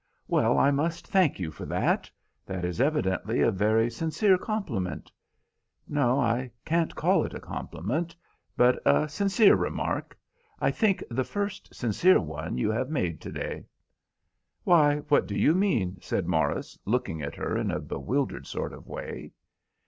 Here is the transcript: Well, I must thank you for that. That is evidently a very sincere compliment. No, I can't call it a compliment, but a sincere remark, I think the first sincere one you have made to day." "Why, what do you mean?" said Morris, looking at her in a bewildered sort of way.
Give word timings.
Well, 0.27 0.57
I 0.57 0.71
must 0.71 1.05
thank 1.05 1.39
you 1.39 1.51
for 1.51 1.67
that. 1.67 2.09
That 2.47 2.65
is 2.65 2.81
evidently 2.81 3.39
a 3.41 3.51
very 3.51 3.87
sincere 3.91 4.35
compliment. 4.39 5.11
No, 5.87 6.19
I 6.19 6.49
can't 6.65 6.95
call 6.95 7.23
it 7.23 7.35
a 7.35 7.39
compliment, 7.39 8.15
but 8.57 8.81
a 8.83 9.07
sincere 9.07 9.55
remark, 9.55 10.17
I 10.59 10.71
think 10.71 11.03
the 11.11 11.23
first 11.23 11.75
sincere 11.75 12.19
one 12.19 12.57
you 12.57 12.71
have 12.71 12.89
made 12.89 13.21
to 13.21 13.31
day." 13.31 13.65
"Why, 14.63 15.01
what 15.07 15.27
do 15.27 15.37
you 15.37 15.53
mean?" 15.53 15.97
said 16.01 16.25
Morris, 16.25 16.79
looking 16.83 17.21
at 17.21 17.35
her 17.35 17.55
in 17.55 17.69
a 17.69 17.79
bewildered 17.79 18.47
sort 18.47 18.73
of 18.73 18.87
way. 18.87 19.31